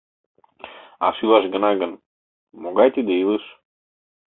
А 1.05 1.07
шӱлаш 1.17 1.45
гына 1.53 1.71
гын, 1.81 1.91
могай 2.61 2.89
тиде 2.95 3.13
илыш? 3.23 3.43